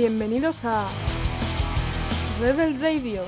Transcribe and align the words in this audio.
Bienvenidos 0.00 0.64
a 0.64 0.88
Rebel 2.40 2.80
Radio. 2.80 3.22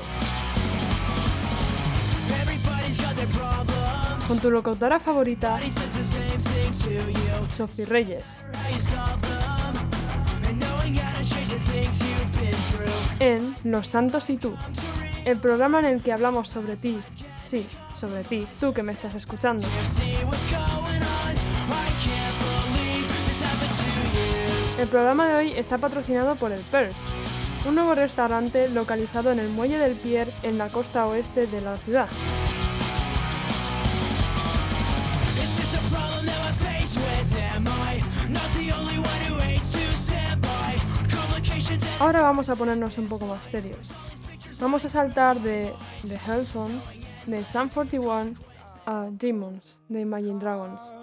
Con 4.26 4.38
tu 4.38 4.50
locutora 4.50 4.98
favorita, 4.98 5.60
Sophie 7.50 7.84
Reyes. 7.84 8.46
En 13.20 13.54
Los 13.64 13.88
Santos 13.88 14.30
y 14.30 14.38
tú, 14.38 14.54
el 15.26 15.38
programa 15.38 15.80
en 15.80 15.84
el 15.84 16.02
que 16.02 16.10
hablamos 16.10 16.48
sobre 16.48 16.78
ti, 16.78 17.02
sí, 17.42 17.66
sobre 17.92 18.24
ti, 18.24 18.46
tú 18.58 18.72
que 18.72 18.82
me 18.82 18.92
estás 18.92 19.14
escuchando. 19.14 19.68
El 24.82 24.88
programa 24.88 25.28
de 25.28 25.34
hoy 25.36 25.52
está 25.52 25.78
patrocinado 25.78 26.34
por 26.34 26.50
el 26.50 26.60
Pers, 26.62 27.06
un 27.68 27.76
nuevo 27.76 27.94
restaurante 27.94 28.68
localizado 28.68 29.30
en 29.30 29.38
el 29.38 29.48
Muelle 29.48 29.78
del 29.78 29.94
Pier 29.94 30.28
en 30.42 30.58
la 30.58 30.70
costa 30.70 31.06
oeste 31.06 31.46
de 31.46 31.60
la 31.60 31.76
ciudad. 31.76 32.08
Ahora 42.00 42.22
vamos 42.22 42.48
a 42.48 42.56
ponernos 42.56 42.98
un 42.98 43.06
poco 43.06 43.26
más 43.26 43.46
serios. 43.46 43.92
Vamos 44.58 44.84
a 44.84 44.88
saltar 44.88 45.38
de 45.38 45.72
The 46.08 46.18
Hellsong, 46.26 46.72
de 47.26 47.44
Sun 47.44 47.68
41, 47.68 48.32
a 48.86 49.08
Demons, 49.10 49.80
de 49.88 50.00
Imagine 50.00 50.38
Dragons. 50.38 50.94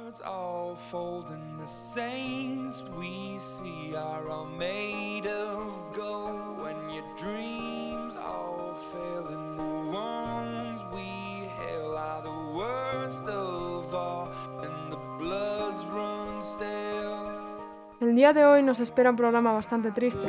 el 18.01 18.15
día 18.15 18.33
de 18.33 18.45
hoy 18.45 18.63
nos 18.63 18.79
espera 18.79 19.11
un 19.11 19.15
programa 19.15 19.51
bastante 19.53 19.91
triste, 19.91 20.27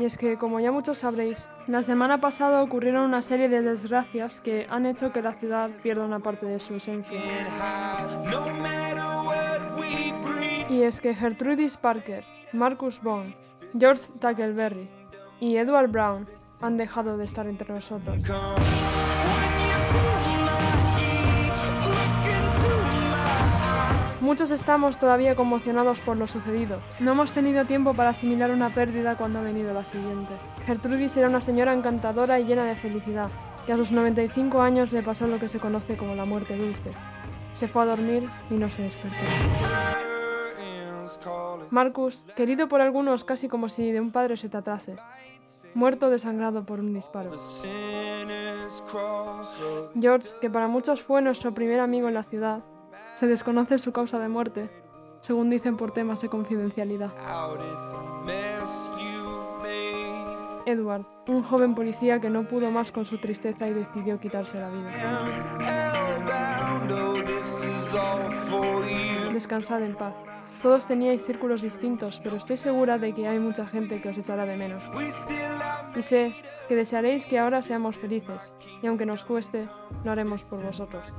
y 0.00 0.06
es 0.06 0.16
que, 0.16 0.38
como 0.38 0.60
ya 0.60 0.72
muchos 0.72 0.98
sabréis, 0.98 1.50
la 1.66 1.82
semana 1.82 2.22
pasada 2.22 2.62
ocurrieron 2.62 3.04
una 3.04 3.20
serie 3.20 3.50
de 3.50 3.60
desgracias 3.60 4.40
que 4.40 4.66
han 4.70 4.86
hecho 4.86 5.12
que 5.12 5.20
la 5.20 5.32
ciudad 5.34 5.68
pierda 5.82 6.06
una 6.06 6.20
parte 6.20 6.46
de 6.46 6.58
su 6.58 6.74
esencia. 6.74 7.20
Y 10.70 10.82
es 10.82 11.02
que 11.02 11.14
Gertrudis 11.14 11.76
Parker, 11.76 12.24
Marcus 12.54 13.02
Bond, 13.02 13.34
George 13.78 14.04
Tackleberry 14.18 14.88
y 15.38 15.56
Edward 15.56 15.90
Brown 15.90 16.26
han 16.62 16.78
dejado 16.78 17.18
de 17.18 17.26
estar 17.26 17.46
entre 17.46 17.74
nosotros. 17.74 18.16
Muchos 24.30 24.52
estamos 24.52 24.96
todavía 24.96 25.34
conmocionados 25.34 25.98
por 25.98 26.16
lo 26.16 26.28
sucedido. 26.28 26.78
No 27.00 27.10
hemos 27.10 27.32
tenido 27.32 27.64
tiempo 27.64 27.94
para 27.94 28.10
asimilar 28.10 28.52
una 28.52 28.70
pérdida 28.70 29.16
cuando 29.16 29.40
ha 29.40 29.42
venido 29.42 29.74
la 29.74 29.84
siguiente. 29.84 30.32
Gertrudis 30.66 31.16
era 31.16 31.28
una 31.28 31.40
señora 31.40 31.74
encantadora 31.74 32.38
y 32.38 32.44
llena 32.44 32.62
de 32.62 32.76
felicidad, 32.76 33.28
que 33.66 33.72
a 33.72 33.76
sus 33.76 33.90
95 33.90 34.62
años 34.62 34.92
le 34.92 35.02
pasó 35.02 35.26
lo 35.26 35.40
que 35.40 35.48
se 35.48 35.58
conoce 35.58 35.96
como 35.96 36.14
la 36.14 36.26
muerte 36.26 36.56
dulce. 36.56 36.92
Se 37.54 37.66
fue 37.66 37.82
a 37.82 37.86
dormir 37.86 38.30
y 38.50 38.54
no 38.54 38.70
se 38.70 38.82
despertó. 38.82 39.16
Marcus, 41.70 42.24
querido 42.36 42.68
por 42.68 42.82
algunos 42.82 43.24
casi 43.24 43.48
como 43.48 43.68
si 43.68 43.90
de 43.90 44.00
un 44.00 44.12
padre 44.12 44.36
se 44.36 44.48
tratase, 44.48 44.94
muerto 45.74 46.08
desangrado 46.08 46.64
por 46.64 46.78
un 46.78 46.94
disparo. 46.94 47.32
George, 50.00 50.28
que 50.40 50.50
para 50.50 50.68
muchos 50.68 51.02
fue 51.02 51.20
nuestro 51.20 51.52
primer 51.52 51.80
amigo 51.80 52.06
en 52.06 52.14
la 52.14 52.22
ciudad, 52.22 52.62
se 53.20 53.26
desconoce 53.26 53.76
su 53.76 53.92
causa 53.92 54.18
de 54.18 54.28
muerte, 54.30 54.70
según 55.20 55.50
dicen 55.50 55.76
por 55.76 55.90
temas 55.90 56.22
de 56.22 56.30
confidencialidad. 56.30 57.12
Edward, 60.64 61.04
un 61.28 61.42
joven 61.42 61.74
policía 61.74 62.18
que 62.18 62.30
no 62.30 62.44
pudo 62.44 62.70
más 62.70 62.90
con 62.90 63.04
su 63.04 63.18
tristeza 63.18 63.68
y 63.68 63.74
decidió 63.74 64.18
quitarse 64.18 64.58
la 64.58 64.70
vida. 64.70 64.90
Descansad 69.34 69.82
en 69.82 69.94
paz. 69.96 70.14
Todos 70.62 70.84
teníais 70.84 71.24
círculos 71.24 71.62
distintos, 71.62 72.20
pero 72.22 72.36
estoy 72.36 72.56
segura 72.56 72.98
de 72.98 73.14
que 73.14 73.26
hay 73.26 73.38
mucha 73.38 73.66
gente 73.66 74.00
que 74.00 74.10
os 74.10 74.18
echará 74.18 74.44
de 74.44 74.56
menos. 74.56 74.82
Y 75.96 76.02
sé 76.02 76.34
que 76.68 76.76
desearéis 76.76 77.24
que 77.24 77.38
ahora 77.38 77.62
seamos 77.62 77.96
felices, 77.96 78.52
y 78.82 78.86
aunque 78.86 79.06
nos 79.06 79.24
cueste, 79.24 79.68
lo 80.04 80.12
haremos 80.12 80.42
por 80.42 80.62
vosotros. 80.62 81.16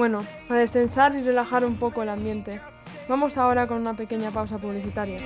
Bueno, 0.00 0.24
a 0.48 0.54
descensar 0.54 1.14
y 1.14 1.22
relajar 1.22 1.62
un 1.62 1.76
poco 1.76 2.02
el 2.02 2.08
ambiente. 2.08 2.58
Vamos 3.06 3.36
ahora 3.36 3.66
con 3.66 3.76
una 3.76 3.92
pequeña 3.92 4.30
pausa 4.30 4.56
publicitaria. 4.56 5.18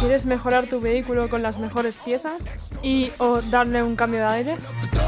¿Quieres 0.00 0.26
mejorar 0.26 0.66
tu 0.66 0.80
vehículo 0.80 1.28
con 1.28 1.42
las 1.42 1.58
mejores 1.58 1.98
piezas 1.98 2.56
y 2.82 3.12
o 3.18 3.42
darle 3.42 3.82
un 3.82 3.94
cambio 3.94 4.20
de 4.20 4.26
aires? 4.26 4.58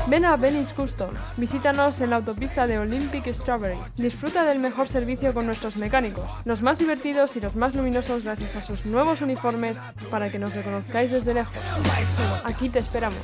Ven 0.07 0.25
a 0.25 0.37
Benny's 0.37 0.73
Custom. 0.73 1.11
Visítanos 1.37 2.01
en 2.01 2.11
la 2.11 2.17
autopista 2.17 2.67
de 2.67 2.79
Olympic 2.79 3.27
Strawberry. 3.33 3.79
Disfruta 3.97 4.45
del 4.45 4.59
mejor 4.59 4.89
servicio 4.89 5.33
con 5.35 5.47
nuestros 5.47 5.77
mecánicos, 5.77 6.25
los 6.45 6.63
más 6.63 6.79
divertidos 6.79 7.37
y 7.37 7.41
los 7.41 7.57
más 7.57 7.75
luminosos 7.75 8.25
gracias 8.25 8.57
a 8.57 8.63
sus 8.63 8.87
nuevos 8.87 9.23
uniformes 9.23 9.83
para 10.11 10.31
que 10.31 10.39
nos 10.39 10.55
reconozcáis 10.55 11.11
desde 11.11 11.35
lejos. 11.35 11.57
Aquí 12.45 12.69
te 12.69 12.79
esperamos. 12.79 13.19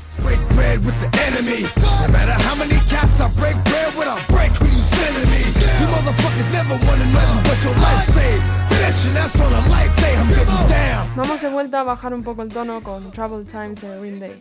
Vamos 11.34 11.42
de 11.42 11.52
vuelta 11.52 11.80
a 11.80 11.82
bajar 11.82 12.14
un 12.14 12.22
poco 12.22 12.42
el 12.42 12.48
tono 12.48 12.80
con 12.80 13.10
Trouble 13.10 13.44
Times 13.44 13.80
de 13.80 13.98
Green 13.98 14.20
Day. 14.20 14.38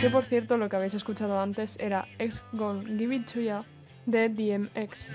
Que 0.00 0.08
por 0.08 0.24
cierto, 0.24 0.56
lo 0.56 0.70
que 0.70 0.76
habéis 0.76 0.94
escuchado 0.94 1.38
antes 1.38 1.76
era 1.78 2.08
Ex 2.18 2.42
Gone 2.54 2.96
Give 2.96 3.14
It 3.14 3.30
To 3.30 3.40
Ya 3.40 3.66
de 4.06 4.30
DMX. 4.30 5.12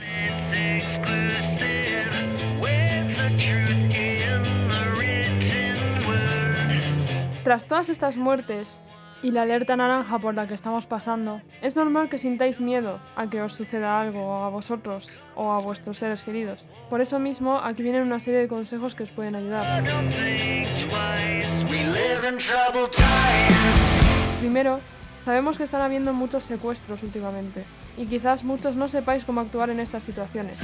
Tras 7.43 7.67
todas 7.67 7.89
estas 7.89 8.15
muertes, 8.15 8.83
y 9.23 9.31
la 9.31 9.43
alerta 9.43 9.77
naranja 9.77 10.19
por 10.19 10.35
la 10.35 10.47
que 10.47 10.53
estamos 10.53 10.85
pasando, 10.85 11.41
es 11.61 11.77
normal 11.77 12.09
que 12.09 12.17
sintáis 12.17 12.59
miedo 12.59 12.99
a 13.15 13.29
que 13.29 13.41
os 13.41 13.53
suceda 13.53 14.01
algo 14.01 14.43
a 14.43 14.49
vosotros 14.49 15.23
o 15.35 15.53
a 15.53 15.59
vuestros 15.61 15.97
seres 15.97 16.23
queridos. 16.23 16.67
Por 16.89 16.99
eso 16.99 17.19
mismo, 17.19 17.57
aquí 17.57 17.81
vienen 17.83 18.03
una 18.03 18.19
serie 18.19 18.41
de 18.41 18.49
consejos 18.49 18.95
que 18.95 19.03
os 19.03 19.11
pueden 19.11 19.37
ayudar. 19.37 19.81
Primero, 24.41 24.79
sabemos 25.23 25.57
que 25.57 25.63
están 25.63 25.81
habiendo 25.81 26.11
muchos 26.11 26.43
secuestros 26.43 27.01
últimamente, 27.01 27.63
y 27.97 28.05
quizás 28.07 28.43
muchos 28.43 28.75
no 28.75 28.89
sepáis 28.89 29.23
cómo 29.23 29.39
actuar 29.39 29.69
en 29.69 29.79
estas 29.79 30.03
situaciones. 30.03 30.57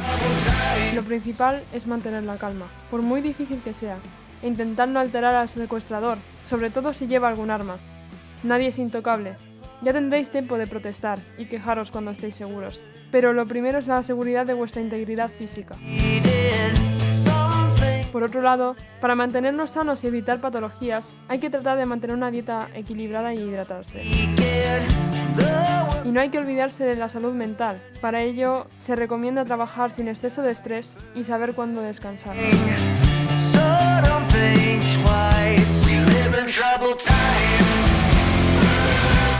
Lo 0.95 1.03
principal 1.03 1.63
es 1.73 1.87
mantener 1.87 2.23
la 2.23 2.35
calma, 2.35 2.65
por 2.91 3.03
muy 3.03 3.21
difícil 3.21 3.61
que 3.63 3.73
sea, 3.73 3.95
e 4.41 4.47
intentar 4.47 4.89
no 4.89 4.99
alterar 4.99 5.35
al 5.35 5.47
secuestrador, 5.47 6.17
sobre 6.45 6.69
todo 6.69 6.93
si 6.93 7.07
lleva 7.07 7.29
algún 7.29 7.51
arma, 7.51 7.77
Nadie 8.43 8.67
es 8.67 8.79
intocable. 8.79 9.35
Ya 9.81 9.93
tendréis 9.93 10.29
tiempo 10.29 10.57
de 10.57 10.67
protestar 10.67 11.19
y 11.37 11.45
quejaros 11.45 11.91
cuando 11.91 12.11
estéis 12.11 12.35
seguros. 12.35 12.83
Pero 13.11 13.33
lo 13.33 13.45
primero 13.45 13.79
es 13.79 13.87
la 13.87 14.03
seguridad 14.03 14.45
de 14.45 14.53
vuestra 14.53 14.81
integridad 14.81 15.29
física. 15.29 15.75
Por 18.11 18.23
otro 18.23 18.41
lado, 18.41 18.75
para 19.01 19.15
mantenernos 19.15 19.71
sanos 19.71 20.03
y 20.03 20.07
evitar 20.07 20.41
patologías, 20.41 21.15
hay 21.27 21.39
que 21.39 21.49
tratar 21.49 21.77
de 21.77 21.85
mantener 21.85 22.15
una 22.15 22.31
dieta 22.31 22.67
equilibrada 22.73 23.33
y 23.33 23.39
hidratarse. 23.39 24.03
Y 26.03 26.09
no 26.11 26.19
hay 26.19 26.29
que 26.29 26.39
olvidarse 26.39 26.85
de 26.85 26.95
la 26.95 27.07
salud 27.07 27.33
mental. 27.33 27.81
Para 28.01 28.21
ello, 28.23 28.67
se 28.77 28.95
recomienda 28.95 29.45
trabajar 29.45 29.91
sin 29.91 30.07
exceso 30.07 30.41
de 30.41 30.51
estrés 30.51 30.97
y 31.13 31.23
saber 31.23 31.53
cuándo 31.53 31.81
descansar. 31.81 32.35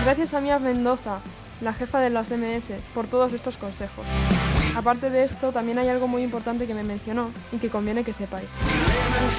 Gracias 0.06 0.34
a 0.34 0.42
Mía 0.42 0.60
Mendoza, 0.60 1.20
la 1.62 1.74
jefa 1.74 2.00
de 2.00 2.10
las 2.10 2.32
MS, 2.32 2.72
por 2.94 3.08
todos 3.08 3.34
estos 3.34 3.58
consejos. 3.58 4.06
Aparte 4.76 5.10
de 5.10 5.24
esto, 5.24 5.52
también 5.52 5.78
hay 5.78 5.90
algo 5.90 6.08
muy 6.08 6.24
importante 6.24 6.66
que 6.66 6.74
me 6.74 6.84
mencionó 6.84 7.32
y 7.52 7.58
que 7.58 7.70
conviene 7.70 8.04
que 8.04 8.14
sepáis. 8.14 8.50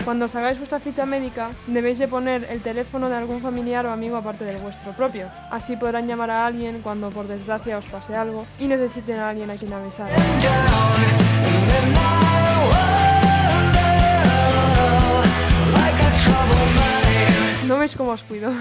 Cuando 0.05 0.27
os 0.27 0.35
hagáis 0.35 0.59
vuestra 0.59 0.79
ficha 0.79 1.07
médica, 1.07 1.51
debéis 1.67 1.99
de 1.99 2.09
poner 2.09 2.47
el 2.51 2.61
teléfono 2.61 3.09
de 3.09 3.17
algún 3.17 3.41
familiar 3.41 3.87
o 3.87 3.91
amigo 3.91 4.17
aparte 4.17 4.45
del 4.45 4.59
vuestro 4.59 4.93
propio. 4.93 5.31
Así 5.51 5.77
podrán 5.77 6.07
llamar 6.07 6.31
a 6.31 6.47
alguien 6.47 6.83
cuando 6.83 7.11
por 7.11 7.27
desgracia 7.27 7.79
os 7.79 7.87
pase 7.87 8.15
algo 8.15 8.45
y 8.59 8.67
necesiten 8.67 9.19
a 9.19 9.31
alguien 9.31 9.51
a 9.51 9.55
quien 9.55 9.73
avisar. 9.73 10.11
¿No 17.67 17.79
veis 17.79 17.95
cómo 17.95 18.11
os 18.11 18.23
cuido? 18.25 18.53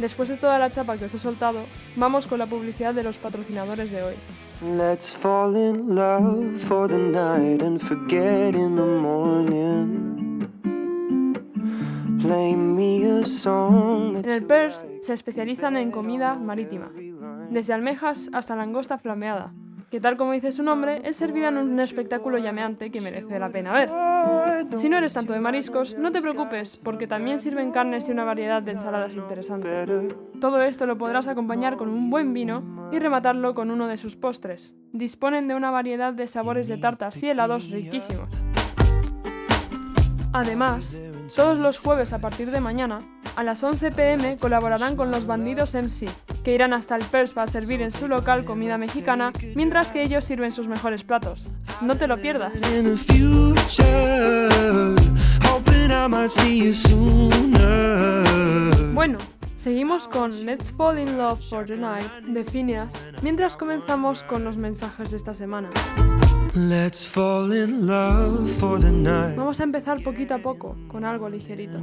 Después 0.00 0.30
de 0.30 0.36
toda 0.36 0.58
la 0.58 0.70
chapa 0.70 0.96
que 0.96 1.04
os 1.04 1.14
he 1.14 1.18
soltado, 1.18 1.60
vamos 1.94 2.26
con 2.26 2.38
la 2.38 2.46
publicidad 2.46 2.94
de 2.94 3.02
los 3.02 3.18
patrocinadores 3.18 3.90
de 3.90 4.02
hoy. 4.02 4.14
Let's 4.62 5.10
fall 5.10 5.54
in 5.56 5.94
love 5.94 6.58
for 6.58 6.88
the 6.88 6.96
night 6.96 7.62
and 7.62 7.78
forget 7.78 8.54
in 8.54 8.76
the 8.76 8.82
morning. 8.82 10.40
Play 12.20 12.54
me 12.54 13.20
a 13.20 13.26
song 13.26 14.16
en 14.16 14.30
el 14.30 14.42
PERS 14.42 14.86
se 15.00 15.14
especializan 15.14 15.76
en 15.76 15.90
comida 15.90 16.34
marítima, 16.34 16.92
desde 17.50 17.72
almejas 17.72 18.30
hasta 18.32 18.54
langosta 18.56 18.98
flameada, 18.98 19.52
que 19.90 20.00
tal 20.00 20.16
como 20.16 20.32
dice 20.32 20.52
su 20.52 20.62
nombre, 20.62 21.02
es 21.04 21.16
servida 21.16 21.48
en 21.48 21.58
un 21.58 21.80
espectáculo 21.80 22.38
llameante 22.38 22.90
que 22.90 23.00
merece 23.00 23.38
la 23.40 23.48
pena 23.48 23.72
ver. 23.72 23.90
Si 24.76 24.88
no 24.88 24.98
eres 24.98 25.12
tanto 25.12 25.32
de 25.32 25.40
mariscos, 25.40 25.98
no 25.98 26.12
te 26.12 26.22
preocupes, 26.22 26.76
porque 26.76 27.08
también 27.08 27.38
sirven 27.38 27.72
carnes 27.72 28.08
y 28.08 28.12
una 28.12 28.24
variedad 28.24 28.62
de 28.62 28.70
ensaladas 28.70 29.16
interesantes. 29.16 29.88
Todo 30.40 30.62
esto 30.62 30.86
lo 30.86 30.96
podrás 30.96 31.26
acompañar 31.26 31.76
con 31.76 31.88
un 31.88 32.08
buen 32.08 32.32
vino 32.32 32.88
y 32.92 33.00
rematarlo 33.00 33.52
con 33.52 33.72
uno 33.72 33.88
de 33.88 33.96
sus 33.96 34.14
postres. 34.16 34.76
Disponen 34.92 35.48
de 35.48 35.56
una 35.56 35.72
variedad 35.72 36.12
de 36.12 36.28
sabores 36.28 36.68
de 36.68 36.78
tartas 36.78 37.20
y 37.22 37.28
helados 37.28 37.68
riquísimos. 37.68 38.28
Además, 40.32 41.02
todos 41.34 41.58
los 41.58 41.78
jueves 41.78 42.12
a 42.12 42.18
partir 42.18 42.50
de 42.50 42.60
mañana, 42.60 43.02
a 43.36 43.44
las 43.44 43.62
11 43.62 43.92
pm 43.92 44.36
colaborarán 44.36 44.96
con 44.96 45.10
los 45.10 45.26
bandidos 45.26 45.74
MC, 45.74 46.08
que 46.42 46.54
irán 46.54 46.72
hasta 46.72 46.96
el 46.96 47.04
PERS 47.04 47.32
para 47.32 47.46
servir 47.46 47.82
en 47.82 47.90
su 47.90 48.08
local 48.08 48.44
comida 48.44 48.78
mexicana, 48.78 49.32
mientras 49.54 49.92
que 49.92 50.02
ellos 50.02 50.24
sirven 50.24 50.52
sus 50.52 50.68
mejores 50.68 51.04
platos. 51.04 51.50
No 51.80 51.96
te 51.96 52.06
lo 52.06 52.16
pierdas. 52.16 52.52
Bueno, 58.94 59.18
seguimos 59.56 60.08
con 60.08 60.44
Let's 60.44 60.72
Fall 60.72 60.98
in 60.98 61.16
Love 61.16 61.40
for 61.48 61.66
the 61.66 61.76
Night 61.76 62.10
de 62.26 62.44
Phineas, 62.44 63.08
mientras 63.22 63.56
comenzamos 63.56 64.22
con 64.22 64.44
los 64.44 64.56
mensajes 64.56 65.10
de 65.10 65.16
esta 65.16 65.34
semana. 65.34 65.70
Let's 66.56 67.06
fall 67.06 67.52
in 67.52 67.86
love 67.86 68.48
for 68.48 68.80
the 68.80 68.90
night. 68.90 69.36
Vamos 69.36 69.60
a 69.60 69.62
empezar 69.62 70.02
poquito 70.02 70.34
a 70.34 70.38
poco, 70.38 70.76
con 70.88 71.04
algo 71.04 71.28
ligerito. 71.28 71.78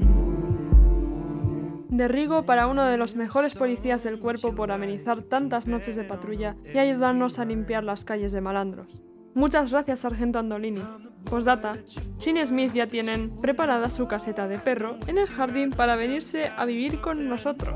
De 1.87 2.09
Rigo 2.09 2.45
para 2.45 2.67
uno 2.67 2.83
de 2.83 2.97
los 2.97 3.15
mejores 3.15 3.55
policías 3.55 4.03
del 4.03 4.19
cuerpo 4.19 4.53
por 4.53 4.73
amenizar 4.73 5.21
tantas 5.21 5.67
noches 5.67 5.95
de 5.95 6.03
patrulla 6.03 6.57
y 6.73 6.79
ayudarnos 6.79 7.39
a 7.39 7.45
limpiar 7.45 7.85
las 7.85 8.03
calles 8.03 8.33
de 8.33 8.41
malandros. 8.41 9.01
Muchas 9.35 9.71
gracias, 9.71 10.01
Sargento 10.01 10.39
Andolini. 10.39 10.83
Postdata, 11.29 11.77
Shin 12.19 12.45
Smith 12.45 12.73
ya 12.73 12.87
tienen 12.87 13.39
preparada 13.39 13.89
su 13.89 14.05
caseta 14.07 14.49
de 14.49 14.59
perro 14.59 14.97
en 15.07 15.17
el 15.17 15.27
jardín 15.27 15.71
para 15.71 15.95
venirse 15.95 16.51
a 16.57 16.65
vivir 16.65 16.99
con 16.99 17.29
nosotros. 17.29 17.73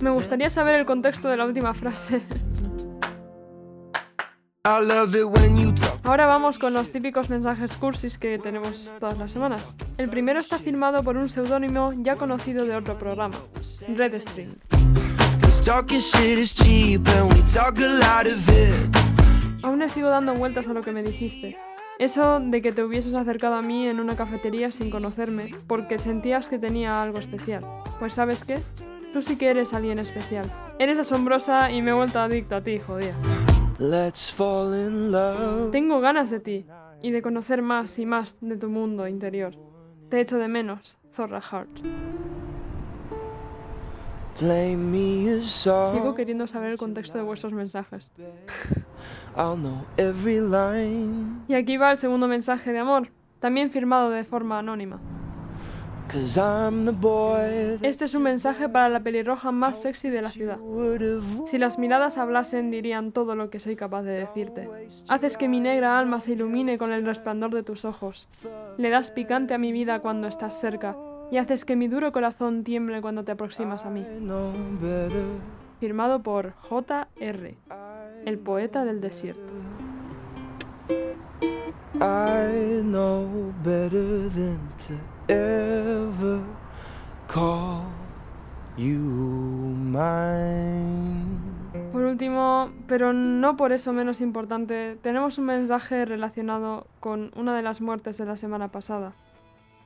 Me 0.00 0.10
gustaría 0.10 0.48
saber 0.48 0.76
el 0.76 0.86
contexto 0.86 1.28
de 1.28 1.36
la 1.36 1.44
última 1.44 1.74
frase. 1.74 2.22
Ahora 6.02 6.26
vamos 6.26 6.58
con 6.58 6.74
los 6.74 6.90
típicos 6.90 7.30
mensajes 7.30 7.76
cursis 7.76 8.18
que 8.18 8.36
tenemos 8.40 8.92
todas 8.98 9.16
las 9.16 9.30
semanas. 9.30 9.76
El 9.96 10.10
primero 10.10 10.40
está 10.40 10.58
firmado 10.58 11.04
por 11.04 11.16
un 11.16 11.28
seudónimo 11.28 11.92
ya 11.98 12.16
conocido 12.16 12.64
de 12.64 12.74
otro 12.74 12.98
programa, 12.98 13.36
Redstream. 13.94 14.56
Aún 19.62 19.78
le 19.78 19.88
sigo 19.88 20.08
dando 20.08 20.34
vueltas 20.34 20.66
a 20.66 20.72
lo 20.72 20.82
que 20.82 20.90
me 20.90 21.04
dijiste. 21.04 21.56
Eso 22.00 22.40
de 22.40 22.60
que 22.60 22.72
te 22.72 22.82
hubieses 22.82 23.14
acercado 23.14 23.54
a 23.54 23.62
mí 23.62 23.86
en 23.86 24.00
una 24.00 24.16
cafetería 24.16 24.72
sin 24.72 24.90
conocerme, 24.90 25.54
porque 25.68 26.00
sentías 26.00 26.48
que 26.48 26.58
tenía 26.58 27.04
algo 27.04 27.20
especial. 27.20 27.64
Pues 28.00 28.14
sabes 28.14 28.44
qué? 28.44 28.60
Tú 29.12 29.22
sí 29.22 29.36
que 29.36 29.46
eres 29.46 29.74
alguien 29.74 30.00
especial. 30.00 30.50
Eres 30.80 30.98
asombrosa 30.98 31.70
y 31.70 31.82
me 31.82 31.92
he 31.92 31.94
vuelto 31.94 32.18
adicto 32.18 32.56
a 32.56 32.62
ti, 32.62 32.80
Tengo 35.70 36.00
ganas 36.00 36.30
de 36.30 36.40
ti 36.40 36.66
y 37.02 37.10
de 37.10 37.20
conocer 37.20 37.60
más 37.60 37.98
y 37.98 38.06
más 38.06 38.38
de 38.40 38.56
tu 38.56 38.70
mundo 38.70 39.06
interior. 39.06 39.54
Te 40.08 40.20
echo 40.20 40.38
de 40.38 40.48
menos, 40.48 40.98
Zorra 41.12 41.40
Heart. 41.40 41.80
Sigo 45.86 46.14
queriendo 46.14 46.46
saber 46.46 46.72
el 46.72 46.78
contexto 46.78 47.18
de 47.18 47.24
vuestros 47.24 47.52
mensajes. 47.52 48.10
y 51.48 51.54
aquí 51.54 51.76
va 51.76 51.90
el 51.90 51.98
segundo 51.98 52.28
mensaje 52.28 52.72
de 52.72 52.78
amor, 52.78 53.08
también 53.40 53.70
firmado 53.70 54.10
de 54.10 54.24
forma 54.24 54.58
anónima. 54.58 55.00
Este 57.82 58.04
es 58.04 58.14
un 58.14 58.22
mensaje 58.22 58.68
para 58.68 58.88
la 58.88 59.00
pelirroja 59.00 59.52
más 59.52 59.80
sexy 59.82 60.10
de 60.10 60.22
la 60.22 60.30
ciudad. 60.30 60.58
Si 61.44 61.58
las 61.58 61.78
miradas 61.78 62.18
hablasen 62.18 62.70
dirían 62.70 63.12
todo 63.12 63.34
lo 63.34 63.50
que 63.50 63.58
soy 63.58 63.76
capaz 63.76 64.02
de 64.02 64.12
decirte. 64.12 64.68
Haces 65.08 65.36
que 65.36 65.48
mi 65.48 65.60
negra 65.60 65.98
alma 65.98 66.20
se 66.20 66.32
ilumine 66.32 66.78
con 66.78 66.92
el 66.92 67.04
resplandor 67.04 67.54
de 67.54 67.62
tus 67.62 67.84
ojos. 67.84 68.28
Le 68.78 68.90
das 68.90 69.10
picante 69.10 69.54
a 69.54 69.58
mi 69.58 69.72
vida 69.72 70.00
cuando 70.00 70.28
estás 70.28 70.58
cerca 70.58 70.96
y 71.30 71.38
haces 71.38 71.64
que 71.64 71.76
mi 71.76 71.88
duro 71.88 72.12
corazón 72.12 72.62
tiemble 72.64 73.02
cuando 73.02 73.24
te 73.24 73.32
aproximas 73.32 73.84
a 73.84 73.90
mí. 73.90 74.06
Firmado 75.80 76.22
por 76.22 76.52
J.R., 76.52 77.56
el 78.24 78.38
poeta 78.38 78.84
del 78.84 79.00
desierto. 79.00 79.52
Pero 92.86 93.12
no 93.12 93.56
por 93.56 93.72
eso 93.72 93.92
menos 93.92 94.20
importante, 94.20 94.96
tenemos 95.02 95.38
un 95.38 95.46
mensaje 95.46 96.04
relacionado 96.04 96.86
con 97.00 97.32
una 97.36 97.54
de 97.56 97.62
las 97.62 97.80
muertes 97.80 98.16
de 98.18 98.26
la 98.26 98.36
semana 98.36 98.68
pasada. 98.68 99.12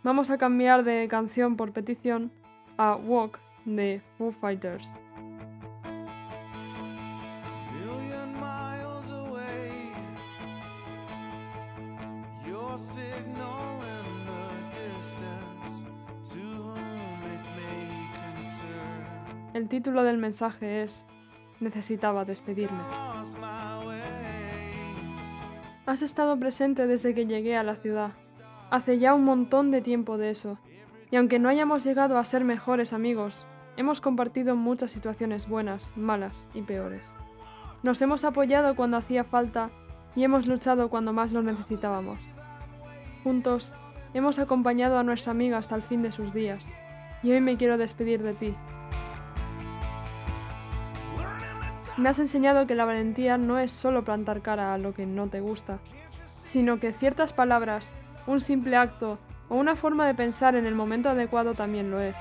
Vamos 0.02 0.30
a 0.30 0.38
cambiar 0.38 0.84
de 0.84 1.08
canción 1.08 1.56
por 1.56 1.72
petición 1.72 2.30
a 2.76 2.96
Walk 2.96 3.38
de 3.64 4.02
Foo 4.16 4.32
Fighters. 4.32 4.94
El 19.52 19.68
título 19.68 20.04
del 20.04 20.16
mensaje 20.16 20.82
es 20.82 21.06
Necesitaba 21.60 22.24
despedirme. 22.24 22.80
Has 25.86 26.02
estado 26.02 26.38
presente 26.38 26.86
desde 26.86 27.14
que 27.14 27.26
llegué 27.26 27.56
a 27.56 27.62
la 27.62 27.76
ciudad. 27.76 28.12
Hace 28.70 28.98
ya 28.98 29.14
un 29.14 29.24
montón 29.24 29.70
de 29.70 29.82
tiempo 29.82 30.18
de 30.18 30.30
eso. 30.30 30.58
Y 31.10 31.16
aunque 31.16 31.38
no 31.38 31.48
hayamos 31.48 31.84
llegado 31.84 32.18
a 32.18 32.24
ser 32.24 32.44
mejores 32.44 32.92
amigos, 32.92 33.46
hemos 33.76 34.00
compartido 34.00 34.56
muchas 34.56 34.92
situaciones 34.92 35.48
buenas, 35.48 35.92
malas 35.96 36.48
y 36.54 36.62
peores. 36.62 37.14
Nos 37.82 38.00
hemos 38.02 38.24
apoyado 38.24 38.76
cuando 38.76 38.96
hacía 38.96 39.24
falta 39.24 39.70
y 40.14 40.24
hemos 40.24 40.46
luchado 40.46 40.88
cuando 40.88 41.12
más 41.12 41.32
lo 41.32 41.42
necesitábamos. 41.42 42.20
Juntos, 43.24 43.72
hemos 44.14 44.38
acompañado 44.38 44.98
a 44.98 45.02
nuestra 45.02 45.32
amiga 45.32 45.58
hasta 45.58 45.76
el 45.76 45.82
fin 45.82 46.02
de 46.02 46.12
sus 46.12 46.32
días. 46.32 46.68
Y 47.22 47.32
hoy 47.32 47.40
me 47.40 47.56
quiero 47.56 47.76
despedir 47.76 48.22
de 48.22 48.34
ti, 48.34 48.54
Me 52.00 52.08
has 52.08 52.18
enseñado 52.18 52.66
que 52.66 52.74
la 52.74 52.86
valentía 52.86 53.36
no 53.36 53.58
es 53.58 53.70
solo 53.70 54.06
plantar 54.06 54.40
cara 54.40 54.72
a 54.72 54.78
lo 54.78 54.94
que 54.94 55.04
no 55.04 55.26
te 55.26 55.40
gusta, 55.40 55.80
sino 56.42 56.80
que 56.80 56.94
ciertas 56.94 57.34
palabras, 57.34 57.94
un 58.26 58.40
simple 58.40 58.76
acto 58.76 59.18
o 59.50 59.56
una 59.56 59.76
forma 59.76 60.06
de 60.06 60.14
pensar 60.14 60.54
en 60.54 60.64
el 60.64 60.74
momento 60.74 61.10
adecuado 61.10 61.52
también 61.52 61.90
lo 61.90 62.00
es. 62.00 62.16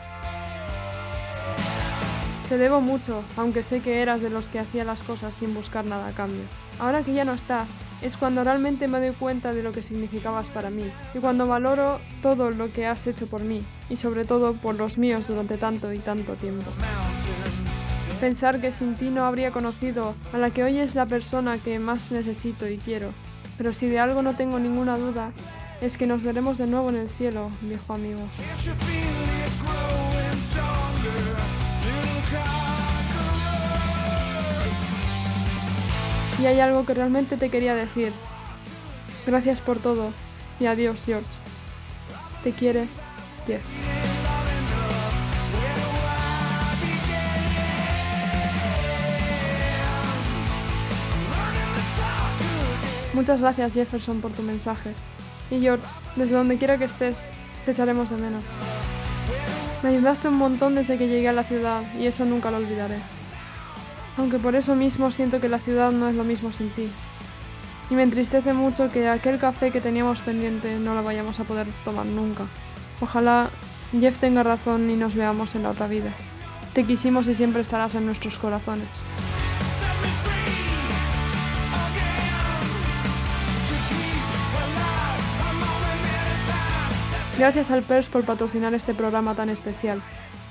Te 2.50 2.58
debo 2.58 2.82
mucho, 2.82 3.24
aunque 3.38 3.64
sé 3.64 3.80
que 3.80 4.02
eras 4.02 4.22
de 4.22 4.30
los 4.30 4.50
que 4.50 4.60
hacía 4.60 4.84
las 4.84 5.02
cosas 5.02 5.34
sin 5.34 5.54
buscar 5.54 5.86
nada 5.86 6.08
a 6.08 6.12
cambio. 6.12 6.42
Ahora 6.78 7.04
que 7.04 7.14
ya 7.14 7.24
no 7.24 7.32
estás, 7.32 7.74
es 8.02 8.18
cuando 8.18 8.44
realmente 8.44 8.90
me 8.90 9.00
doy 9.00 9.16
cuenta 9.16 9.54
de 9.54 9.64
lo 9.64 9.72
que 9.72 9.82
significabas 9.82 10.50
para 10.50 10.70
mí 10.70 10.92
y 11.14 11.20
cuando 11.20 11.48
valoro 11.48 12.02
todo 12.22 12.52
lo 12.52 12.70
que 12.74 12.86
has 12.86 13.08
hecho 13.08 13.28
por 13.28 13.44
mí 13.44 13.64
y 13.90 13.96
sobre 13.96 14.26
todo 14.26 14.56
por 14.56 14.76
los 14.76 14.98
míos 14.98 15.30
durante 15.30 15.56
tanto 15.56 15.94
y 15.94 16.00
tanto 16.00 16.34
tiempo. 16.34 16.70
Pensar 18.20 18.60
que 18.60 18.74
sin 18.74 18.96
ti 18.96 19.10
no 19.10 19.24
habría 19.24 19.52
conocido 19.52 20.14
a 20.34 20.38
la 20.38 20.52
que 20.52 20.64
hoy 20.64 20.78
es 20.78 20.94
la 20.94 21.06
persona 21.06 21.58
que 21.58 21.80
más 21.80 22.12
necesito 22.12 22.68
y 22.68 22.78
quiero. 22.78 23.12
Pero 23.58 23.72
si 23.72 23.88
de 23.88 24.00
algo 24.00 24.22
no 24.22 24.36
tengo 24.36 24.60
ninguna 24.60 24.98
duda, 24.98 25.32
es 25.80 25.98
que 25.98 26.06
nos 26.06 26.22
veremos 26.22 26.58
de 26.58 26.68
nuevo 26.68 26.90
en 26.90 26.98
el 26.98 27.10
cielo, 27.10 27.50
viejo 27.62 27.94
amigo. 27.94 28.20
Y 36.42 36.46
hay 36.46 36.60
algo 36.60 36.86
que 36.86 36.94
realmente 36.94 37.38
te 37.38 37.50
quería 37.50 37.74
decir. 37.74 38.12
Gracias 39.26 39.62
por 39.62 39.80
todo 39.80 40.12
y 40.60 40.66
adiós, 40.66 41.04
George. 41.06 41.28
Te 42.44 42.52
quiere, 42.52 42.88
Jeff. 43.48 43.64
Muchas 53.13 53.42
gracias 53.42 53.74
Jefferson 53.74 54.22
por 54.22 54.32
tu 54.32 54.44
mensaje. 54.44 54.94
Y 55.51 55.60
George, 55.60 55.86
desde 56.16 56.36
donde 56.36 56.58
quiera 56.58 56.78
que 56.78 56.86
estés, 56.86 57.32
te 57.66 57.72
echaremos 57.72 58.10
de 58.10 58.18
menos. 58.18 58.44
Me 59.84 59.89
ayudaste 59.89 60.28
un 60.28 60.36
montón 60.36 60.75
desde 60.75 60.98
que 60.98 61.08
llegué 61.08 61.30
a 61.30 61.34
la 61.34 61.44
ciudad 61.44 61.82
y 61.98 62.06
eso 62.06 62.25
nunca 62.25 62.51
lo 62.51 62.58
olvidaré 62.58 62.98
aunque 64.20 64.38
por 64.38 64.56
eso 64.56 64.75
mismo 64.75 65.12
siento 65.12 65.39
que 65.39 65.48
la 65.48 65.60
ciudad 65.60 65.92
no 65.92 66.10
es 66.10 66.16
lo 66.16 66.24
mismo 66.24 66.51
sin 66.51 66.70
ti. 66.72 66.89
Y 67.89 67.96
me 67.96 68.04
entristece 68.04 68.54
mucho 68.54 68.89
que 68.89 69.08
aquel 69.08 69.39
café 69.39 69.72
que 69.72 69.82
teníamos 69.82 70.20
pendiente 70.20 70.78
no 70.78 70.94
lo 70.94 71.04
vayamos 71.04 71.39
a 71.39 71.46
poder 71.46 71.68
tomar 71.86 72.06
nunca. 72.06 72.44
Ojalá 73.01 73.50
Jeff 73.98 74.20
tenga 74.20 74.44
razón 74.44 74.89
y 74.92 74.96
nos 74.96 75.16
veamos 75.16 75.56
en 75.56 75.63
la 75.63 75.72
otra 75.72 75.88
vida. 75.88 76.13
Te 76.74 76.84
quisimos 76.84 77.28
y 77.28 77.34
siempre 77.34 77.62
estarás 77.62 77.96
en 77.96 78.06
nuestros 78.06 78.38
corazones. 78.38 79.04
Gracias 87.39 87.72
al 87.72 87.81
PERS 87.84 88.10
por 88.10 88.25
patrocinar 88.25 88.74
este 88.74 88.93
programa 88.93 89.34
tan 89.34 89.48
especial 89.48 90.01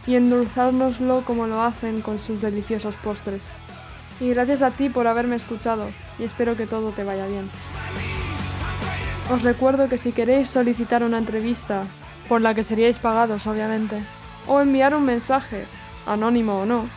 y 0.06 0.14
endulzárnoslo 0.14 1.22
como 1.26 1.46
lo 1.46 1.60
hacen 1.60 2.00
con 2.00 2.18
sus 2.18 2.40
deliciosos 2.40 2.96
postres. 2.96 3.42
Y 4.20 4.30
gracias 4.30 4.62
a 4.62 4.70
ti 4.70 4.88
por 4.88 5.06
haberme 5.06 5.36
escuchado 5.36 5.90
y 6.18 6.24
espero 6.24 6.56
que 6.56 6.66
todo 6.66 6.92
te 6.92 7.04
vaya 7.04 7.26
bien. 7.26 7.50
Os 9.30 9.42
recuerdo 9.42 9.90
que 9.90 9.98
si 9.98 10.12
queréis 10.12 10.48
solicitar 10.48 11.02
una 11.02 11.18
entrevista, 11.18 11.84
por 12.26 12.40
la 12.40 12.54
que 12.54 12.64
seríais 12.64 12.98
pagados 12.98 13.46
obviamente, 13.46 14.00
o 14.46 14.62
enviar 14.62 14.94
un 14.94 15.04
mensaje, 15.04 15.66
anónimo 16.06 16.60
o 16.60 16.64
no, 16.64 16.88